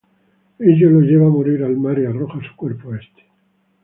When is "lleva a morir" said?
1.01-1.61